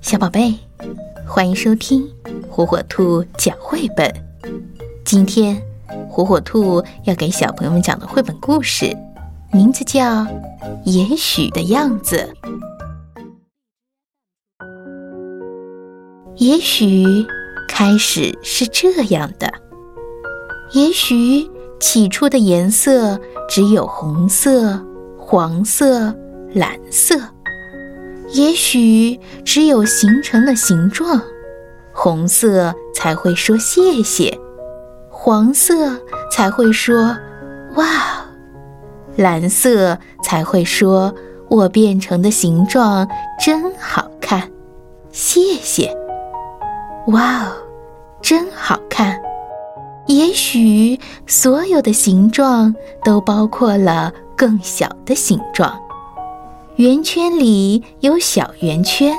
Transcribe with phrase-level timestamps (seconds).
[0.00, 0.54] 小宝贝，
[1.26, 2.08] 欢迎收听
[2.48, 4.12] 火火兔讲绘本。
[5.04, 5.60] 今天，
[6.08, 8.96] 火火兔要给小朋友们讲的绘本故事，
[9.52, 10.04] 名字叫
[10.84, 12.32] 《也许的样子》。
[16.36, 17.04] 也许
[17.68, 19.52] 开始是这样的，
[20.72, 21.50] 也许
[21.80, 23.18] 起初的颜色
[23.48, 24.84] 只有红色、
[25.18, 26.14] 黄色、
[26.54, 27.18] 蓝色。
[28.32, 31.20] 也许只有形成了形状，
[31.92, 34.38] 红色才会说谢谢，
[35.08, 35.96] 黄色
[36.30, 37.16] 才会说
[37.76, 37.86] 哇，
[39.16, 41.14] 蓝色才会说
[41.48, 43.08] 我变成的形状
[43.38, 44.50] 真好看，
[45.12, 45.96] 谢谢。
[47.08, 47.52] 哇哦，
[48.20, 49.16] 真好看！
[50.06, 52.74] 也许所有的形状
[53.04, 55.80] 都包括了更小的形状。
[56.76, 59.16] 圆圈里有小圆圈，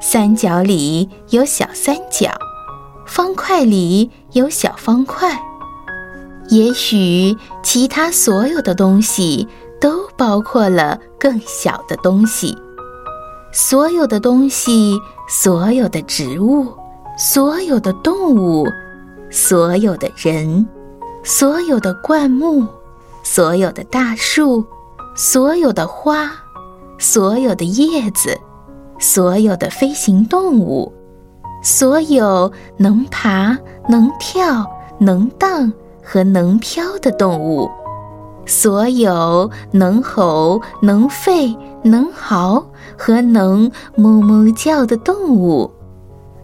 [0.00, 2.28] 三角里有小三角，
[3.06, 5.40] 方块里有小方块。
[6.48, 9.46] 也许其他所有的东西
[9.80, 12.58] 都包括了更小的东西。
[13.52, 16.66] 所有的东西，所有的植物，
[17.16, 18.66] 所有的动物，
[19.30, 20.66] 所有的人，
[21.22, 22.66] 所有的灌木，
[23.22, 24.64] 所有的大树，
[25.14, 26.32] 所有的花。
[27.00, 28.38] 所有的叶子，
[28.98, 30.92] 所有的飞行动物，
[31.62, 33.56] 所有能爬、
[33.88, 34.66] 能跳、
[34.98, 35.72] 能荡
[36.04, 37.70] 和能飘的动物，
[38.44, 42.62] 所有能吼、能吠、能嚎
[42.98, 45.72] 和能哞哞叫的动物，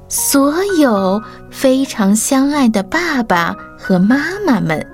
[0.09, 4.85] 所有非常相爱的爸爸和妈妈们，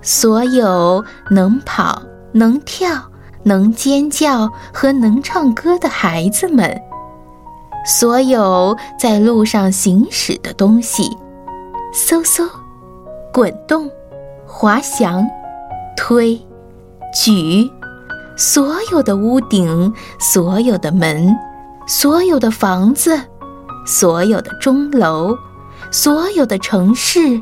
[0.00, 3.02] 所有能跑、能跳。
[3.44, 6.80] 能尖叫和能唱歌的孩子们，
[7.86, 11.04] 所有在路上行驶的东西，
[11.92, 12.48] 嗖嗖，
[13.32, 13.90] 滚动，
[14.46, 15.26] 滑翔，
[15.96, 16.40] 推，
[17.14, 17.70] 举，
[18.36, 21.36] 所有的屋顶，所有的门，
[21.86, 23.20] 所有的房子，
[23.86, 25.36] 所有的钟楼，
[25.90, 27.40] 所有的城市，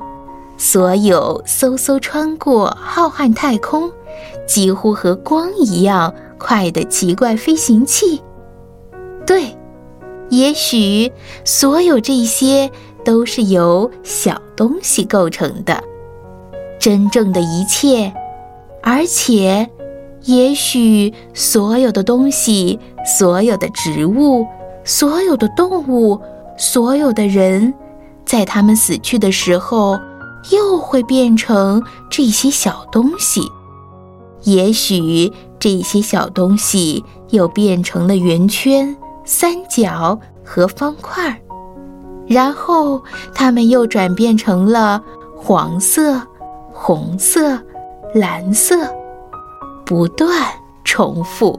[0.65, 3.91] 所有嗖嗖穿过浩瀚太空。
[4.47, 8.23] 几乎和光一样快的奇怪飞行器，
[9.27, 9.57] 对，
[10.31, 11.11] 也许
[11.45, 12.71] 所有这些
[13.05, 15.83] 都是由小东西构成的。
[16.79, 18.13] 真正的一切，
[18.83, 19.69] 而且，
[20.23, 22.79] 也许所有的东西、
[23.19, 24.47] 所有的植物、
[24.85, 26.21] 所有的动物、
[26.57, 27.75] 所有的人，
[28.25, 29.99] 在他们死去的时候，
[30.51, 33.43] 又会变成这些小东西。
[34.43, 41.41] 也许这些小东西又变成了圆圈、三角和方块，
[42.27, 43.03] 然后
[43.33, 45.01] 它们又转变成了
[45.37, 46.21] 黄色、
[46.73, 47.57] 红色、
[48.15, 48.77] 蓝色，
[49.85, 50.31] 不断
[50.83, 51.59] 重复。